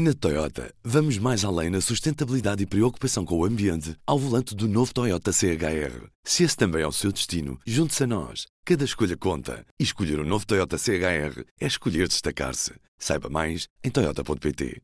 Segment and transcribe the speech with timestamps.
[0.00, 4.68] Na Toyota, vamos mais além na sustentabilidade e preocupação com o ambiente ao volante do
[4.68, 6.06] novo Toyota CHR.
[6.22, 8.46] Se esse também é o seu destino, junte-se a nós.
[8.64, 9.66] Cada escolha conta.
[9.76, 12.74] E escolher o um novo Toyota CHR é escolher destacar-se.
[12.96, 14.80] Saiba mais em Toyota.pt.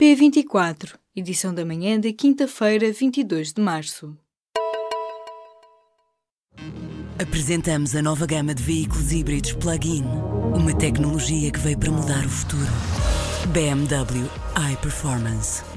[0.00, 4.16] P24, edição da manhã de quinta-feira, 22 de março.
[7.20, 10.04] Apresentamos a nova gama de veículos híbridos plug-in.
[10.54, 13.13] Uma tecnologia que veio para mudar o futuro.
[13.52, 15.73] BMW iPerformance.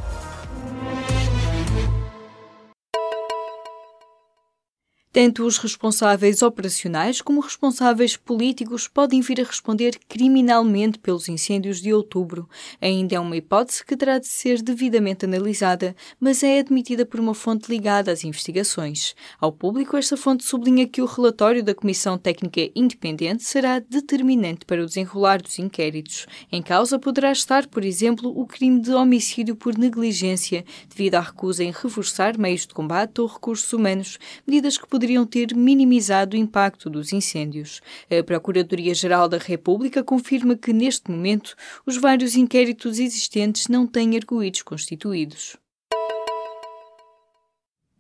[5.12, 11.92] Tanto os responsáveis operacionais como responsáveis políticos podem vir a responder criminalmente pelos incêndios de
[11.92, 12.48] outubro.
[12.80, 17.34] Ainda é uma hipótese que terá de ser devidamente analisada, mas é admitida por uma
[17.34, 19.16] fonte ligada às investigações.
[19.40, 24.84] Ao público, esta fonte sublinha que o relatório da Comissão Técnica Independente será determinante para
[24.84, 26.28] o desenrolar dos inquéritos.
[26.52, 31.64] Em causa poderá estar, por exemplo, o crime de homicídio por negligência, devido à recusa
[31.64, 36.40] em reforçar meios de combate ou recursos humanos, medidas que poderiam poderiam ter minimizado o
[36.40, 37.82] impacto dos incêndios.
[38.10, 41.56] A Procuradoria-Geral da República confirma que, neste momento,
[41.86, 45.56] os vários inquéritos existentes não têm arguídos constituídos.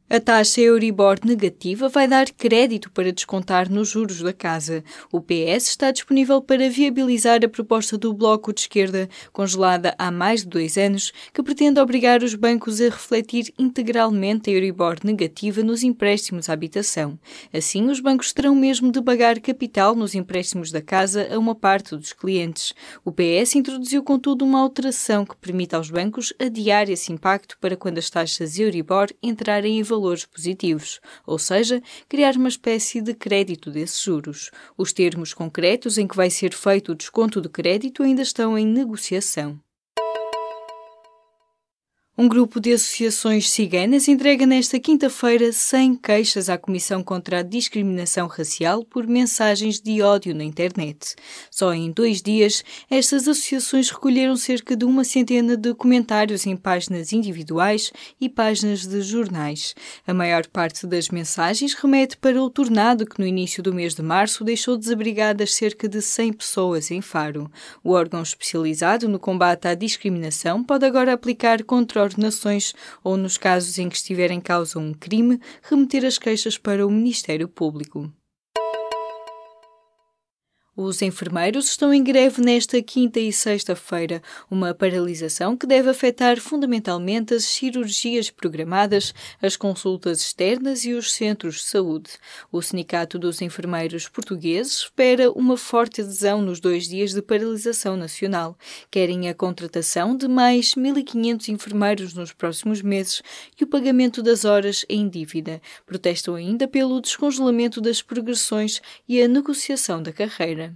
[0.09, 4.81] A taxa Euribor negativa vai dar crédito para descontar nos juros da casa.
[5.11, 10.44] O PS está disponível para viabilizar a proposta do Bloco de Esquerda, congelada há mais
[10.44, 15.83] de dois anos, que pretende obrigar os bancos a refletir integralmente a Euribor negativa nos
[15.83, 17.19] empréstimos à habitação.
[17.53, 21.97] Assim, os bancos terão mesmo de pagar capital nos empréstimos da casa a uma parte
[21.97, 22.73] dos clientes.
[23.03, 27.97] O PS introduziu, contudo, uma alteração que permite aos bancos adiar esse impacto para quando
[27.97, 33.71] as taxas Euribor entrarem em valor valores positivos, ou seja, criar uma espécie de crédito
[33.71, 34.51] desses juros.
[34.77, 38.65] Os termos concretos em que vai ser feito o desconto de crédito ainda estão em
[38.65, 39.59] negociação.
[42.19, 48.25] Um grupo de associações ciganas entrega nesta quinta-feira 100 queixas à Comissão contra a Discriminação
[48.25, 51.14] Racial por mensagens de ódio na internet.
[51.52, 57.14] Só em dois dias, estas associações recolheram cerca de uma centena de comentários em páginas
[57.14, 59.75] individuais e páginas de jornais.
[60.08, 64.02] A maior parte das mensagens remete para o tornado que no início do mês de
[64.02, 67.47] março deixou desabrigadas cerca de 100 pessoas em Faro.
[67.83, 72.73] O órgão especializado no combate à discriminação pode agora aplicar controle ordenações
[73.03, 76.91] ou, nos casos em que estiver em causa um crime, remeter as queixas para o
[76.91, 78.11] Ministério Público.
[80.80, 87.33] Os enfermeiros estão em greve nesta quinta e sexta-feira, uma paralisação que deve afetar fundamentalmente
[87.33, 89.11] as cirurgias programadas,
[89.42, 92.11] as consultas externas e os centros de saúde.
[92.52, 98.55] O Sindicato dos Enfermeiros Portugueses espera uma forte adesão nos dois dias de paralisação nacional.
[98.92, 103.23] Querem a contratação de mais 1.500 enfermeiros nos próximos meses
[103.60, 105.60] e o pagamento das horas em dívida.
[105.87, 108.80] Protestam ainda pelo descongelamento das progressões
[109.10, 110.67] e a negociação da carreira.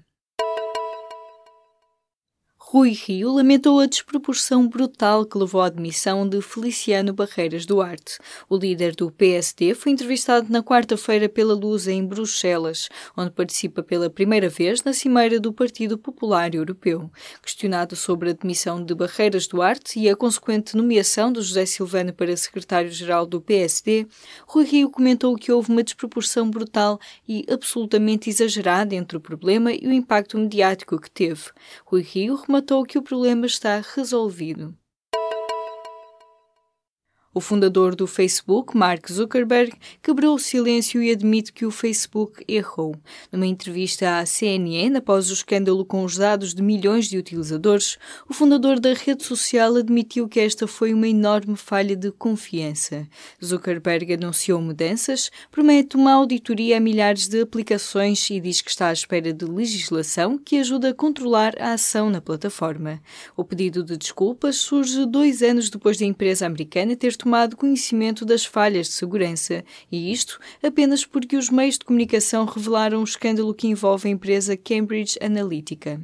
[2.74, 8.18] Rui Rio lamentou a desproporção brutal que levou à admissão de Feliciano Barreiras Duarte.
[8.48, 12.88] O líder do PSD foi entrevistado na quarta-feira pela Luz em Bruxelas,
[13.18, 17.12] onde participa pela primeira vez na cimeira do Partido Popular Europeu.
[17.42, 22.38] Questionado sobre a admissão de Barreiras Duarte e a consequente nomeação de José Silvano para
[22.38, 24.08] secretário-geral do PSD,
[24.48, 29.86] Rui Rio comentou que houve uma desproporção brutal e absolutamente exagerada entre o problema e
[29.86, 31.50] o impacto mediático que teve.
[31.84, 34.78] Rui Rio rematou que o problema está resolvido.
[37.34, 39.72] O fundador do Facebook, Mark Zuckerberg,
[40.04, 42.94] quebrou o silêncio e admite que o Facebook errou.
[43.32, 47.98] Numa entrevista à CNN, após o escândalo com os dados de milhões de utilizadores,
[48.28, 53.08] o fundador da rede social admitiu que esta foi uma enorme falha de confiança.
[53.42, 58.94] Zuckerberg anunciou mudanças, promete uma auditoria a milhares de aplicações e diz que está à
[58.94, 63.02] espera de legislação que ajuda a controlar a ação na plataforma.
[63.38, 68.44] O pedido de desculpas surge dois anos depois da empresa americana ter tomado conhecimento das
[68.44, 73.54] falhas de segurança, e isto apenas porque os meios de comunicação revelaram o um escândalo
[73.54, 76.02] que envolve a empresa Cambridge Analytica.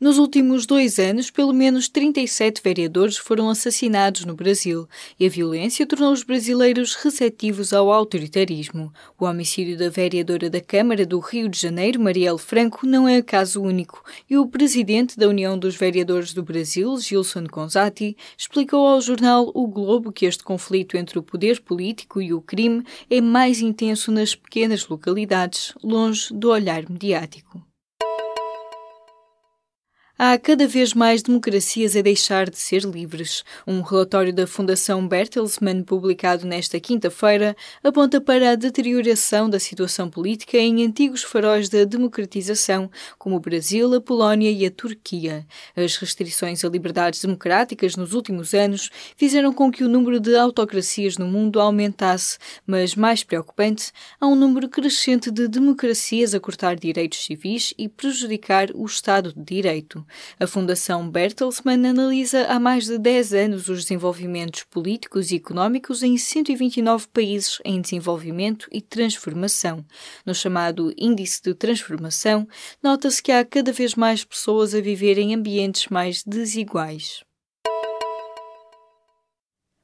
[0.00, 4.86] Nos últimos dois anos, pelo menos 37 vereadores foram assassinados no Brasil
[5.18, 8.92] e a violência tornou os brasileiros receptivos ao autoritarismo.
[9.18, 13.60] O homicídio da vereadora da Câmara do Rio de Janeiro, Marielle Franco, não é caso
[13.60, 19.50] único e o presidente da União dos Vereadores do Brasil, Gilson Gonzatti, explicou ao jornal
[19.52, 24.12] O Globo que este conflito entre o poder político e o crime é mais intenso
[24.12, 27.67] nas pequenas localidades, longe do olhar mediático.
[30.20, 33.44] Há cada vez mais democracias a deixar de ser livres.
[33.64, 40.58] Um relatório da Fundação Bertelsmann, publicado nesta quinta-feira, aponta para a deterioração da situação política
[40.58, 45.46] em antigos faróis da democratização, como o Brasil, a Polónia e a Turquia.
[45.76, 51.16] As restrições a liberdades democráticas nos últimos anos fizeram com que o número de autocracias
[51.16, 57.24] no mundo aumentasse, mas, mais preocupante, há um número crescente de democracias a cortar direitos
[57.24, 60.07] civis e prejudicar o Estado de Direito.
[60.40, 66.16] A Fundação Bertelsmann analisa há mais de 10 anos os desenvolvimentos políticos e económicos em
[66.16, 69.84] 129 países em desenvolvimento e transformação.
[70.24, 72.46] No chamado Índice de Transformação,
[72.82, 77.27] nota-se que há cada vez mais pessoas a viver em ambientes mais desiguais.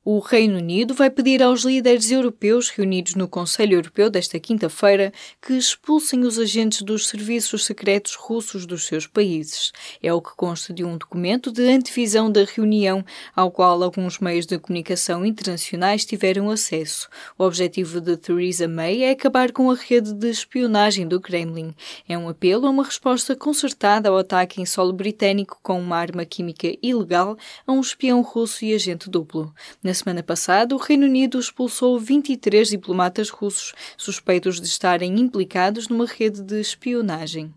[0.07, 5.11] O Reino Unido vai pedir aos líderes europeus reunidos no Conselho Europeu desta quinta-feira
[5.41, 9.73] que expulsem os agentes dos serviços secretos russos dos seus países.
[10.03, 13.03] É o que consta de um documento de antevisão da reunião,
[13.35, 17.09] ao qual alguns meios de comunicação internacionais tiveram acesso.
[17.39, 21.75] O objetivo de Theresa May é acabar com a rede de espionagem do Kremlin.
[22.07, 26.27] É um apelo a uma resposta concertada ao ataque em solo britânico com uma arma
[26.27, 29.51] química ilegal a um espião russo e agente duplo.
[29.83, 35.87] Na na semana passada, o Reino Unido expulsou 23 diplomatas russos suspeitos de estarem implicados
[35.87, 37.55] numa rede de espionagem.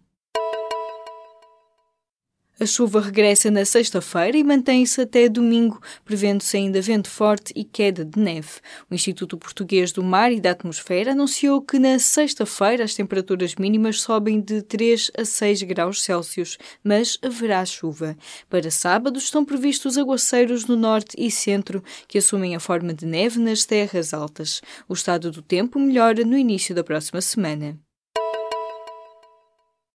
[2.60, 8.04] A chuva regressa na sexta-feira e mantém-se até domingo, prevendo-se ainda vento forte e queda
[8.04, 8.50] de neve.
[8.90, 14.02] O Instituto Português do Mar e da Atmosfera anunciou que na sexta-feira as temperaturas mínimas
[14.02, 18.18] sobem de 3 a 6 graus Celsius, mas haverá chuva.
[18.50, 23.38] Para sábado estão previstos aguaceiros no norte e centro, que assumem a forma de neve
[23.38, 24.62] nas terras altas.
[24.90, 27.78] O estado do tempo melhora no início da próxima semana.